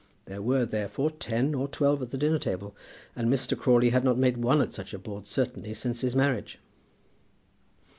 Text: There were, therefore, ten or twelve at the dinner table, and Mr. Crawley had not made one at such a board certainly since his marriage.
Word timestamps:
There 0.25 0.41
were, 0.41 0.65
therefore, 0.65 1.11
ten 1.11 1.53
or 1.53 1.67
twelve 1.67 2.01
at 2.01 2.09
the 2.09 2.17
dinner 2.17 2.39
table, 2.39 2.75
and 3.15 3.31
Mr. 3.31 3.55
Crawley 3.55 3.91
had 3.91 4.03
not 4.03 4.17
made 4.17 4.37
one 4.37 4.59
at 4.59 4.73
such 4.73 4.95
a 4.95 4.97
board 4.97 5.27
certainly 5.27 5.75
since 5.75 6.01
his 6.01 6.15
marriage. 6.15 6.57